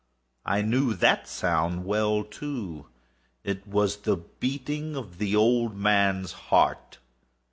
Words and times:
I 0.47 0.63
knew 0.63 0.95
that 0.95 1.27
sound 1.27 1.85
well, 1.85 2.23
too. 2.23 2.87
It 3.43 3.67
was 3.67 3.97
the 3.97 4.17
beating 4.17 4.95
of 4.95 5.19
the 5.19 5.35
old 5.35 5.75
man's 5.77 6.31
heart. 6.49 6.97